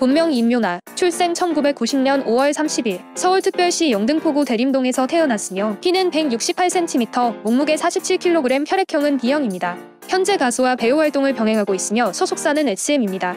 본명 0.00 0.32
임윤아, 0.32 0.80
출생 0.94 1.34
1990년 1.34 2.24
5월 2.24 2.54
30일, 2.54 3.02
서울특별시 3.14 3.90
영등포구 3.90 4.46
대림동에서 4.46 5.06
태어났으며 5.06 5.76
키는 5.82 6.10
168cm, 6.10 7.42
몸무게 7.42 7.74
47kg, 7.74 8.64
혈액형은 8.66 9.18
B형입니다. 9.18 9.76
현재 10.08 10.38
가수와 10.38 10.76
배우 10.76 10.98
활동을 10.98 11.34
병행하고 11.34 11.74
있으며 11.74 12.14
소속사는 12.14 12.66
SM입니다. 12.66 13.36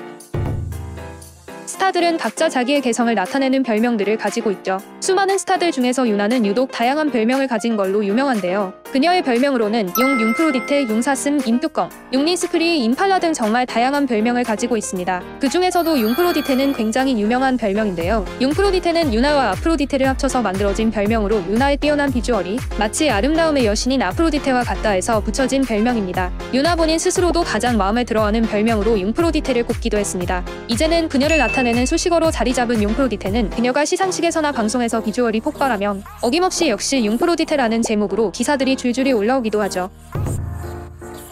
스타들은 1.66 2.16
각자 2.16 2.48
자기의 2.48 2.80
개성을 2.80 3.14
나타내는 3.14 3.64
별명들을 3.64 4.16
가지고 4.16 4.50
있죠. 4.52 4.78
수많은 5.02 5.38
스타들 5.38 5.74
중에서 5.74 6.08
유나는 6.08 6.46
유독 6.46 6.72
다양한 6.72 7.12
별명을 7.12 7.50
가진 7.50 7.76
걸로 7.76 8.06
유명한데요. 8.06 8.83
그녀의 8.94 9.24
별명으로는 9.24 9.90
용, 10.00 10.22
융프로디테, 10.22 10.88
용사슴, 10.88 11.40
임뚜껑, 11.44 11.90
용리스프리, 12.14 12.84
임팔라 12.84 13.18
등 13.18 13.34
정말 13.34 13.66
다양한 13.66 14.06
별명을 14.06 14.44
가지고 14.44 14.78
있습니다. 14.78 15.24
그 15.40 15.50
중에서도 15.50 15.98
융프로디테는 16.00 16.74
굉장히 16.74 17.20
유명한 17.20 17.58
별명인데요. 17.58 18.24
융프로디테는 18.40 19.12
유나와 19.12 19.50
아프로디테를 19.50 20.08
합쳐서 20.10 20.44
만들어진 20.44 20.92
별명으로 20.92 21.38
유나의 21.38 21.78
뛰어난 21.78 22.14
비주얼이 22.14 22.60
마치 22.78 23.10
아름다움의 23.10 23.66
여신인 23.66 24.04
아프로디테와 24.04 24.64
같다 24.64 24.92
해서 24.92 25.20
붙여진 25.22 25.64
별명입니다. 25.64 26.32
유나 26.54 26.76
본인 26.76 27.00
스스로도 27.00 27.42
가장 27.42 27.78
마음에 27.78 28.04
들어하는 28.04 28.44
별명으로 28.44 29.00
융프로디테를 29.00 29.64
꼽기도 29.64 29.98
했습니다. 29.98 30.46
이제는 30.68 31.10
그녀를 31.10 31.40
나타내는 31.40 31.88
수식어로 31.88 32.30
자리 32.30 32.54
잡은 32.54 32.84
융프로디테는 32.84 33.50
그녀가 33.50 33.86
시상식에서나 33.86 34.52
방송에서 34.52 35.02
비주얼이 35.02 35.40
폭발하면 35.40 36.04
어김없이 36.22 36.70
역시 36.70 37.04
융프로디테라는 37.04 37.82
제목으로 37.82 38.32
기사들이 38.32 38.76
줄줄이 38.84 39.14
올라오기도 39.14 39.62
하죠. 39.62 39.90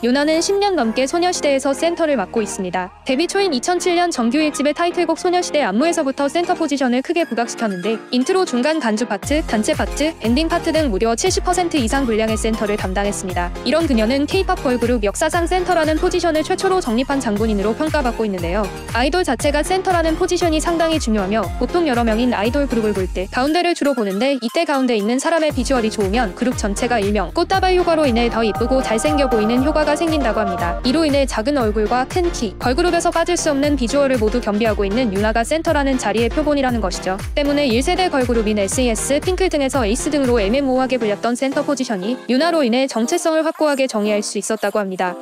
윤아는 0.03 0.39
10년 0.39 0.73
넘게 0.73 1.05
소녀시대에서 1.05 1.73
센터를 1.73 2.15
맡고 2.15 2.41
있습니다. 2.41 2.91
데뷔 3.05 3.27
초인 3.27 3.51
2007년 3.51 4.11
정규 4.11 4.39
1집의 4.39 4.75
타이틀곡 4.75 5.19
소녀시대 5.19 5.61
안무에서부터 5.61 6.27
센터 6.27 6.55
포지션을 6.55 7.03
크게 7.03 7.23
부각시켰는데 7.25 7.99
인트로 8.09 8.45
중간 8.45 8.79
간주 8.79 9.05
파트, 9.05 9.43
단체 9.45 9.75
파트, 9.75 10.15
엔딩 10.21 10.47
파트 10.47 10.71
등 10.71 10.89
무려 10.89 11.13
70% 11.13 11.75
이상 11.75 12.07
분량의 12.07 12.35
센터를 12.35 12.77
담당했습니다. 12.77 13.51
이런 13.63 13.85
그녀는 13.85 14.25
K-팝 14.25 14.63
걸그룹 14.63 15.03
역사상 15.03 15.45
센터라는 15.45 15.97
포지션을 15.97 16.41
최초로 16.41 16.81
정립한 16.81 17.19
장본인으로 17.19 17.75
평가받고 17.75 18.25
있는데요. 18.25 18.63
아이돌 18.93 19.23
자체가 19.23 19.61
센터라는 19.61 20.15
포지션이 20.15 20.59
상당히 20.59 20.99
중요하며 20.99 21.43
보통 21.59 21.87
여러 21.87 22.03
명인 22.03 22.33
아이돌 22.33 22.65
그룹을 22.65 22.93
볼 22.93 23.07
때 23.13 23.27
가운데를 23.29 23.75
주로 23.75 23.93
보는데 23.93 24.37
이때 24.41 24.63
가운데 24.63 24.95
있는 24.95 25.19
사람의 25.19 25.51
비주얼이 25.51 25.91
좋으면 25.91 26.33
그룹 26.35 26.57
전체가 26.57 26.99
일명 26.99 27.31
꽃다발 27.33 27.75
효과로 27.75 28.05
인해 28.05 28.29
더 28.29 28.43
이쁘고 28.43 28.81
잘생겨 28.81 29.29
보이는 29.29 29.61
효과가 29.63 29.90
생긴다고 29.95 30.39
합니다. 30.39 30.81
이로 30.85 31.05
인해 31.05 31.25
작은 31.25 31.57
얼굴과 31.57 32.05
큰 32.05 32.31
키, 32.31 32.55
걸그룹에서 32.59 33.11
빠질 33.11 33.37
수 33.37 33.51
없는 33.51 33.75
비주얼을 33.75 34.17
모두 34.17 34.41
겸비하고 34.41 34.85
있는 34.85 35.13
윤아가 35.13 35.43
센터라는 35.43 35.97
자리의 35.97 36.29
표본이라는 36.29 36.81
것이죠. 36.81 37.17
때문에 37.35 37.67
1세대 37.67 38.11
걸그룹인 38.11 38.59
SES, 38.59 39.19
핑클 39.21 39.49
등에서 39.49 39.85
에이스 39.85 40.09
등으로 40.09 40.39
애매모호하게 40.39 40.97
불렸던 40.97 41.35
센터 41.35 41.63
포지션이 41.63 42.17
윤아로 42.29 42.63
인해 42.63 42.87
정체성을 42.87 43.45
확고하게 43.45 43.87
정의할 43.87 44.21
수 44.21 44.37
있었다고 44.37 44.79
합니다. 44.79 45.15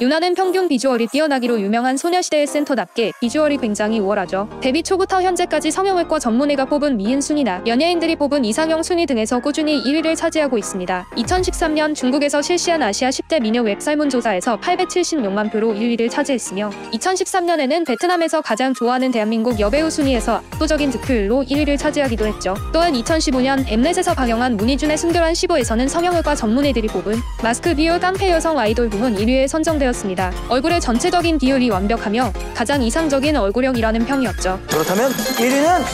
윤아는 0.00 0.34
평균 0.34 0.66
비주얼이 0.66 1.06
뛰어나기로 1.06 1.60
유명한 1.60 1.96
소녀시대의 1.96 2.48
센터답게 2.48 3.12
비주얼이 3.20 3.58
굉장히 3.58 4.00
우월하죠. 4.00 4.48
데뷔 4.60 4.82
초부터 4.82 5.22
현재까지 5.22 5.70
성형외과 5.70 6.18
전문의가 6.18 6.64
뽑은 6.64 6.96
미인 6.96 7.20
순위나 7.20 7.62
연예인들이 7.64 8.16
뽑은 8.16 8.44
이상형 8.44 8.82
순위 8.82 9.06
등에서 9.06 9.38
꾸준히 9.38 9.80
1위를 9.84 10.16
차지하고 10.16 10.58
있습니다. 10.58 11.06
2013년 11.16 11.94
중국에서 11.94 12.42
실시한 12.42 12.82
아시아 12.82 13.10
10대 13.10 13.40
미녀 13.40 13.62
웹 13.62 13.80
설문조사에서 13.80 14.58
876만 14.58 15.52
표로 15.52 15.72
1위를 15.74 16.10
차지했으며 16.10 16.70
2013년에는 16.92 17.86
베트남에서 17.86 18.40
가장 18.40 18.74
좋아하는 18.74 19.12
대한민국 19.12 19.60
여배우 19.60 19.90
순위에서 19.90 20.42
압도적인 20.54 20.90
득표율로 20.90 21.44
1위를 21.44 21.78
차지하기도 21.78 22.26
했죠. 22.26 22.56
또한 22.72 22.94
2015년 22.94 23.64
엠넷에서 23.68 24.14
방영한 24.14 24.56
문희준의 24.56 24.98
순결한 24.98 25.34
15에서는 25.34 25.88
성형외과 25.88 26.34
전문의들이 26.34 26.88
뽑은 26.88 27.14
마스크 27.44 27.76
비율 27.76 28.00
깡패 28.00 28.32
여성 28.32 28.58
아이돌 28.58 28.88
부문 28.88 29.14
1위에 29.14 29.46
선정되 29.46 29.83
었습니다. 29.86 30.14
되었습니다. 30.14 30.32
얼굴의 30.48 30.80
전체적인 30.80 31.38
비율이 31.38 31.70
완벽하며 31.70 32.32
가장 32.54 32.82
이상적인 32.82 33.36
얼굴형이라는 33.36 34.04
평이었죠. 34.06 34.60
그렇다면 34.68 35.10
1위는 35.12 35.84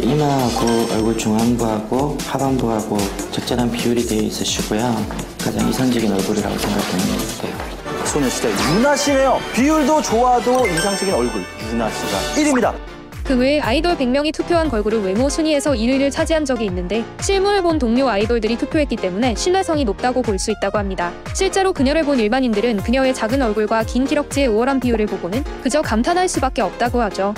이마하고 0.00 0.92
얼굴 0.92 1.16
중안부하고 1.16 2.18
하반부하고 2.26 2.98
적절한 3.30 3.70
비율이 3.70 4.06
되어 4.06 4.22
있으시고요. 4.22 5.06
가장 5.42 5.68
이상적인 5.68 6.12
얼굴이라고 6.12 6.58
생각됩니다. 6.58 8.06
소녀시대 8.06 8.50
유나 8.50 8.96
씨네요. 8.96 9.40
비율도 9.54 10.02
좋아도 10.02 10.66
이상적인 10.66 11.14
얼굴 11.14 11.42
유나 11.70 11.88
씨가 11.90 12.18
1위입니다. 12.36 12.93
그 13.24 13.38
외에 13.38 13.58
아이돌 13.58 13.96
100명이 13.96 14.34
투표한 14.34 14.68
걸그룹 14.68 15.04
외모 15.06 15.28
순위에서 15.30 15.72
1위를 15.72 16.10
차지한 16.10 16.44
적이 16.44 16.66
있는데 16.66 17.02
실물을 17.22 17.62
본 17.62 17.78
동료 17.78 18.08
아이돌들이 18.08 18.56
투표했기 18.58 18.96
때문에 18.96 19.34
신뢰성이 19.34 19.84
높다고 19.84 20.20
볼 20.22 20.34
수 20.34 20.50
있다고 20.50 20.76
합니다. 20.78 21.12
실제로 21.32 21.72
그녀를 21.72 22.02
본 22.02 22.18
일반인들은 22.18 22.78
그녀의 22.78 23.14
작은 23.14 23.40
얼굴과 23.40 23.84
긴 23.84 24.04
기럭지의 24.04 24.48
우월한 24.48 24.80
비율을 24.80 25.06
보고는 25.06 25.42
그저 25.62 25.80
감탄할 25.80 26.28
수밖에 26.28 26.60
없다고 26.60 27.00
하죠. 27.02 27.32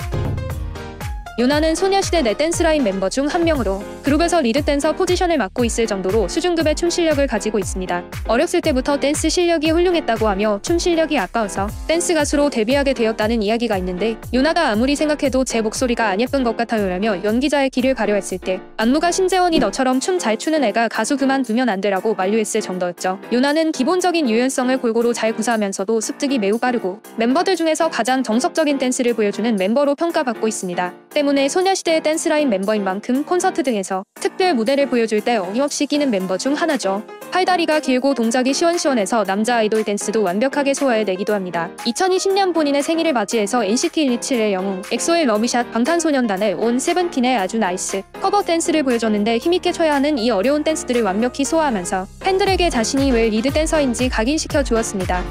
윤아는 1.39 1.75
소녀시대 1.75 2.23
내 2.23 2.33
댄스라인 2.33 2.83
멤버 2.83 3.09
중 3.09 3.27
한 3.27 3.43
명으로 3.43 3.83
그룹에서 4.03 4.41
리드 4.41 4.63
댄서 4.63 4.93
포지션을 4.93 5.37
맡고 5.37 5.65
있을 5.65 5.85
정도로 5.85 6.27
수준급의 6.29 6.75
춤 6.75 6.89
실력을 6.89 7.25
가지고 7.27 7.59
있습니다. 7.59 8.03
어렸을 8.27 8.61
때부터 8.61 8.97
댄스 8.99 9.29
실력이 9.29 9.69
훌륭했다고 9.69 10.29
하며 10.29 10.59
춤 10.63 10.79
실력이 10.79 11.19
아까워서 11.19 11.67
댄스 11.87 12.13
가수로 12.13 12.49
데뷔하게 12.49 12.93
되었다는 12.93 13.43
이야기가 13.43 13.77
있는데 13.79 14.17
윤아가 14.33 14.69
아무리 14.69 14.95
생각해도 14.95 15.43
제 15.43 15.61
목소리가 15.61 16.07
안 16.07 16.21
예쁜 16.21 16.43
것 16.43 16.55
같아요라며 16.55 17.23
연기자의 17.23 17.69
길을 17.69 17.93
가려 17.95 18.15
했을 18.15 18.37
때 18.37 18.61
안무가 18.77 19.11
심재원이 19.11 19.59
너처럼 19.59 19.99
춤 19.99 20.17
잘 20.17 20.37
추는 20.37 20.63
애가 20.63 20.87
가수 20.87 21.17
그만두면 21.17 21.69
안 21.69 21.81
돼라고 21.81 22.15
만류했을 22.15 22.61
정도였죠. 22.61 23.19
윤아는 23.31 23.73
기본적인 23.73 24.29
유연성을 24.29 24.75
골고루 24.77 25.13
잘 25.13 25.35
구사하면서도 25.35 26.01
습득이 26.01 26.39
매우 26.39 26.57
빠르고 26.57 27.01
멤버들 27.17 27.55
중에서 27.57 27.89
가장 27.89 28.23
정석적인 28.23 28.77
댄스를 28.77 29.13
보여주는 29.13 29.55
멤버로 29.55 29.95
평가받고 29.95 30.47
있습니다. 30.47 30.93
때문에 31.17 31.49
소녀시대의 31.49 32.03
댄스라인 32.03 32.47
멤버인 32.47 32.83
만큼 32.83 33.23
콘서트 33.23 33.63
등에서 33.63 34.03
특별 34.21 34.53
무대를 34.53 34.87
보여줄 34.87 35.21
때 35.21 35.37
어김없이 35.37 35.87
끼는 35.87 36.11
멤버 36.11 36.37
중 36.37 36.53
하나죠. 36.53 37.01
팔다리가 37.31 37.79
길고 37.79 38.13
동작이 38.13 38.53
시원시원해서 38.53 39.23
남자 39.23 39.55
아이돌 39.55 39.83
댄스도 39.83 40.21
완벽하게 40.21 40.75
소화해내기도 40.75 41.33
합니다. 41.33 41.71
2020년 41.87 42.53
본인의 42.53 42.83
생일을 42.83 43.13
맞이해서 43.13 43.63
NCT 43.63 44.07
127의 44.09 44.51
영웅, 44.51 44.83
엑소의 44.91 45.25
Love 45.25 45.45
Shot, 45.45 45.71
방탄소년단의 45.71 46.53
ON 46.53 46.77
세븐틴의 46.77 47.35
아주 47.35 47.57
NICE 47.57 48.03
커버 48.21 48.43
댄스를 48.43 48.83
보여줬는데 48.83 49.39
힘있게 49.39 49.71
춰야 49.71 49.95
하는 49.95 50.19
이 50.19 50.29
어려운 50.29 50.63
댄스들을 50.63 51.01
완벽히 51.01 51.43
소화하면서 51.43 52.05
팬들에게 52.19 52.69
자신이 52.69 53.11
왜 53.11 53.29
리드 53.29 53.49
댄서인지 53.49 54.09
각인시켜 54.09 54.61
주었습니다. 54.61 55.23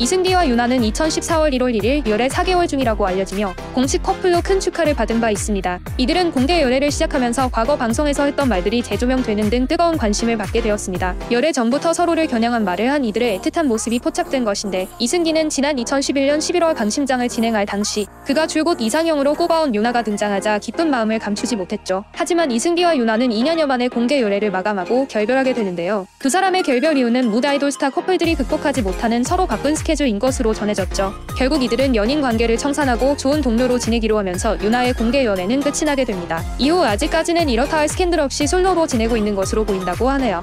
이승기와 0.00 0.48
윤아는 0.48 0.80
2014월 0.80 1.52
1월 1.52 1.78
1일 1.78 2.08
열애 2.08 2.28
4개월 2.28 2.66
중이라고 2.66 3.06
알려지며 3.06 3.54
공식 3.74 4.02
커플로 4.02 4.40
큰 4.42 4.58
축하를 4.58 4.94
받은 4.94 5.20
바 5.20 5.30
있습니다. 5.30 5.78
이들은 5.98 6.32
공개 6.32 6.62
열애를 6.62 6.90
시작하면서 6.90 7.50
과거 7.50 7.76
방송에서 7.76 8.24
했던 8.24 8.48
말들이 8.48 8.82
재조명되는 8.82 9.50
등 9.50 9.66
뜨거운 9.66 9.98
관심을 9.98 10.38
받게 10.38 10.62
되었습니다. 10.62 11.16
열애 11.30 11.52
전부터 11.52 11.92
서로를 11.92 12.28
겨냥한 12.28 12.64
말을 12.64 12.90
한 12.90 13.04
이들의 13.04 13.40
애틋한 13.40 13.66
모습이 13.66 13.98
포착된 13.98 14.42
것인데 14.46 14.88
이승기는 14.98 15.50
지난 15.50 15.76
2011년 15.76 16.38
11월 16.38 16.74
강심장을 16.74 17.28
진행할 17.28 17.66
당시 17.66 18.06
그가 18.30 18.46
줄곧 18.46 18.80
이상형으로 18.80 19.34
꼽아온 19.34 19.74
윤아가 19.74 20.02
등장하자 20.02 20.60
기쁜 20.60 20.88
마음을 20.88 21.18
감추지 21.18 21.56
못했죠. 21.56 22.04
하지만 22.12 22.50
이승기와 22.50 22.96
윤아는 22.96 23.30
2년여 23.30 23.66
만에 23.66 23.88
공개 23.88 24.22
열애를 24.22 24.50
마감하고 24.50 25.08
결별하게 25.08 25.52
되는데요. 25.52 26.06
두 26.20 26.28
사람의 26.28 26.62
결별 26.62 26.96
이유는 26.96 27.28
모든 27.28 27.46
아이돌 27.46 27.72
스타 27.72 27.90
커플들이 27.90 28.36
극복하지 28.36 28.82
못하는 28.82 29.24
서로 29.24 29.46
바쁜 29.46 29.74
스케줄 29.74 30.00
스케줄인 30.00 30.18
것으로 30.18 30.54
전해졌죠. 30.54 31.12
결국 31.36 31.62
이들은 31.62 31.96
연인 31.96 32.20
관계를 32.20 32.56
청산하고 32.56 33.16
좋은 33.16 33.40
동료로 33.40 33.78
지내기로 33.78 34.16
하면서 34.16 34.56
윤아의 34.62 34.94
공개 34.94 35.24
연애는 35.24 35.60
끝이 35.60 35.84
나게 35.84 36.04
됩니다. 36.04 36.42
이후 36.58 36.84
아직까지는 36.84 37.48
이렇다 37.48 37.78
할 37.78 37.88
스캔들 37.88 38.20
없이 38.20 38.46
솔로로 38.46 38.86
지내고 38.86 39.16
있는 39.16 39.34
것으로 39.34 39.64
보인다고 39.64 40.08
하네요. 40.10 40.42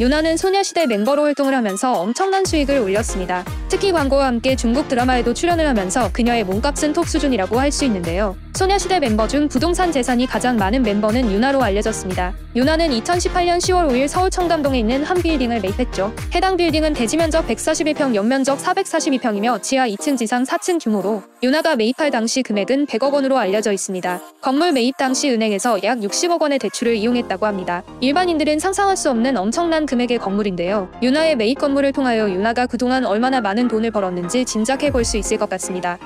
윤아는 0.00 0.36
소녀시대 0.36 0.86
멤버로 0.86 1.22
활동을 1.22 1.54
하면서 1.54 1.92
엄청난 1.92 2.44
수익을 2.44 2.78
올렸습니다. 2.78 3.44
특히 3.74 3.90
광고와 3.90 4.26
함께 4.26 4.54
중국 4.54 4.86
드라마에도 4.86 5.34
출연을 5.34 5.66
하면서 5.66 6.08
그녀의 6.12 6.44
몸값은 6.44 6.92
톱 6.92 7.08
수준이라고 7.08 7.58
할 7.58 7.72
수 7.72 7.84
있는데요. 7.84 8.36
소녀시대 8.54 9.00
멤버 9.00 9.26
중 9.26 9.48
부동산 9.48 9.90
재산이 9.90 10.26
가장 10.26 10.56
많은 10.56 10.82
멤버는 10.82 11.32
유나로 11.32 11.60
알려졌습니다. 11.60 12.32
유나는 12.54 12.90
2018년 12.90 13.58
10월 13.58 13.90
5일 13.90 14.06
서울 14.06 14.30
청담동에 14.30 14.78
있는 14.78 15.02
한 15.02 15.20
빌딩을 15.20 15.60
매입했죠. 15.60 16.14
해당 16.36 16.56
빌딩은 16.56 16.92
대지 16.92 17.16
면적 17.16 17.48
141평, 17.48 18.14
연면적 18.14 18.58
442평이며 18.58 19.60
지하 19.60 19.88
2층 19.88 20.16
지상 20.16 20.44
4층 20.44 20.80
규모로 20.80 21.24
유나가 21.42 21.74
매입할 21.74 22.12
당시 22.12 22.44
금액은 22.44 22.86
100억 22.86 23.12
원으로 23.12 23.38
알려져 23.38 23.72
있습니다. 23.72 24.20
건물 24.40 24.70
매입 24.70 24.96
당시 24.96 25.30
은행에서 25.30 25.82
약 25.82 25.98
60억 25.98 26.40
원의 26.40 26.60
대출을 26.60 26.94
이용했다고 26.94 27.46
합니다. 27.46 27.82
일반인들은 28.00 28.60
상상할 28.60 28.96
수 28.96 29.10
없는 29.10 29.36
엄청난 29.36 29.84
금액의 29.84 30.18
건물인데요. 30.18 30.90
유나의 31.02 31.34
매입 31.34 31.58
건물을 31.58 31.90
통하여 31.90 32.30
유나가 32.30 32.66
그동안 32.66 33.04
얼마나 33.04 33.40
많은 33.40 33.63
돈을 33.68 33.90
벌었는지 33.90 34.44
짐작해 34.44 34.90
볼 34.90 35.04
수 35.04 35.16
있을 35.18 35.36
것 35.36 35.48
같습니다. 35.50 35.98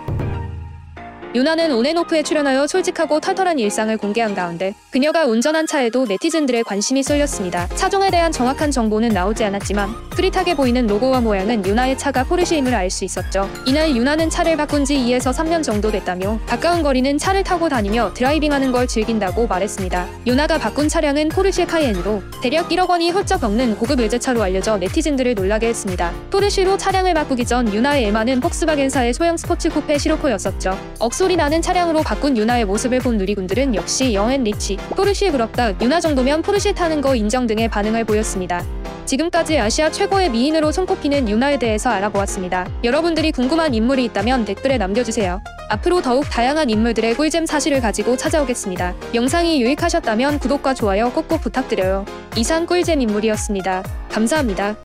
윤아는 1.35 1.73
온앤오프에 1.73 2.23
출연하여 2.23 2.67
솔직하고 2.67 3.21
털털한 3.21 3.59
일상을 3.59 3.95
공개한 3.99 4.35
가운데 4.35 4.75
그녀가 4.91 5.27
운전한 5.27 5.67
차에도 5.67 6.07
네티즌들의 6.07 6.65
관심이 6.65 7.03
쏠렸습니다. 7.03 7.69
차종에 7.75 8.11
대한 8.11 8.33
정확한 8.33 8.71
정보는 8.71 9.11
나오지 9.11 9.45
않았지만 9.45 10.09
흐릿하게 10.09 10.55
보이는 10.57 10.87
로고와 10.87 11.21
모양은 11.21 11.67
윤아의 11.67 11.99
차가 11.99 12.25
포르쉐임을 12.25 12.75
알 12.75 12.89
수 12.89 13.05
있었죠. 13.05 13.51
이날 13.67 13.95
윤아는 13.95 14.31
차를 14.31 14.57
바꾼 14.57 14.83
지 14.87 14.97
2에서 14.97 15.31
3년 15.31 15.63
정도 15.63 15.91
됐다며 15.91 16.41
가까운 16.47 16.83
거리는 16.83 17.19
차를 17.19 17.45
타고 17.45 17.69
다니며 17.69 18.15
driving하는 18.15 18.73
걸 18.73 18.87
즐긴다고 18.87 19.47
말했습니다. 19.47 20.09
윤아가 20.27 20.57
바꾼 20.57 20.89
차량은 20.89 21.29
포르쉐 21.29 21.67
카이엔으로 21.67 22.23
대략 22.43 22.71
1억 22.71 22.89
원이 22.89 23.11
훌쩍 23.11 23.43
넘는 23.43 23.77
고급 23.77 24.01
외제차로 24.01 24.43
알려져 24.43 24.79
네티즌들을 24.79 25.35
놀라게 25.35 25.69
했습니다. 25.69 26.11
포르쉐로 26.31 26.79
차량을 26.79 27.13
바꾸기 27.13 27.45
전 27.45 27.71
윤아의 27.73 28.05
애마는 28.05 28.41
폭스바겐사의 28.41 29.13
소형 29.13 29.37
스포츠 29.37 29.69
쿠페 29.69 29.99
시로코였었죠. 29.99 30.79
억소리 31.19 31.35
나는 31.35 31.61
차량으로 31.61 32.05
바꾼 32.05 32.37
윤아의 32.37 32.65
모습을 32.65 33.01
본 33.01 33.17
누리꾼들은 33.17 33.75
역시 33.75 34.15
young 34.15 34.33
and 34.33 34.45
rich, 34.45 34.77
포르쉐 34.91 35.33
부럽다, 35.33 35.73
윤아 35.81 35.99
정도면 35.99 36.43
포르쉐 36.43 36.73
타는 36.73 37.01
거 37.01 37.17
인정 37.17 37.49
등의 37.49 37.67
반응을 37.67 38.05
보였습니다. 38.05 38.65
지금까지 39.05 39.59
아시아 39.59 39.91
최고의 39.91 40.31
미인으로 40.31 40.71
손꼽히는 40.71 41.29
윤아에 41.29 41.59
대해서 41.59 41.91
알아보았습니다. 41.91 42.69
여러분들이 42.85 43.33
궁금한 43.33 43.75
인물이 43.75 44.05
있다면 44.05 44.45
댓글에 44.45 44.79
남겨주세요. 44.79 45.43
앞으로 45.71 46.03
더욱 46.03 46.23
다양한 46.31 46.71
인물들의 46.71 47.17
꿀잼 47.17 47.47
사실을 47.47 47.81
가지고 47.81 48.17
찾아오겠습니다. 48.17 48.95
영상이 49.13 49.61
유익하셨다면 49.61 50.39
구독과 50.39 50.75
좋아요 50.75 51.11
꼭꼭 51.13 51.41
부탁드려요. 51.41 52.07
이상 52.37 52.65
꿀잼 52.65 53.01
인물이었습니다. 53.01 53.83
감사합니다. 54.09 54.77